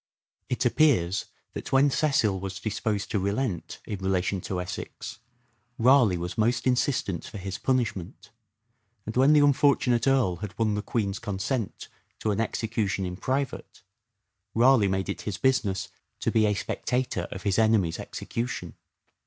[0.49, 5.19] It appears that when Cecil was disposed to relent in relation to Essex,
[5.77, 8.31] Raleigh was most insistent for his punishment;
[9.05, 11.87] and when the unfortunate Earl had won the Queen's consent
[12.17, 13.83] to an execution in private,
[14.55, 15.89] Raleigh made it 392 "SHAKESPEARE" IDENTIFIED his business
[16.19, 18.73] ^to be a spectator of his enemy's execution.